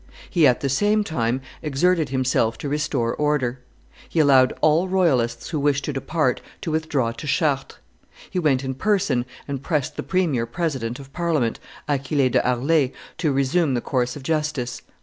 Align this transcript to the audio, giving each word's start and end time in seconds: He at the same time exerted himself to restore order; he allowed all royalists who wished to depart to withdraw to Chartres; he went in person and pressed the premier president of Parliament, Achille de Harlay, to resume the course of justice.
He 0.31 0.47
at 0.47 0.61
the 0.61 0.67
same 0.67 1.03
time 1.03 1.41
exerted 1.61 2.09
himself 2.09 2.57
to 2.57 2.67
restore 2.67 3.13
order; 3.15 3.59
he 4.09 4.19
allowed 4.19 4.51
all 4.59 4.87
royalists 4.87 5.49
who 5.49 5.59
wished 5.59 5.85
to 5.85 5.93
depart 5.93 6.41
to 6.61 6.71
withdraw 6.71 7.11
to 7.11 7.27
Chartres; 7.27 7.77
he 8.27 8.39
went 8.39 8.63
in 8.63 8.73
person 8.73 9.25
and 9.47 9.61
pressed 9.61 9.97
the 9.97 10.01
premier 10.01 10.47
president 10.47 10.97
of 10.97 11.13
Parliament, 11.13 11.59
Achille 11.87 12.29
de 12.29 12.41
Harlay, 12.41 12.93
to 13.19 13.31
resume 13.31 13.75
the 13.75 13.79
course 13.79 14.15
of 14.15 14.23
justice. 14.23 14.81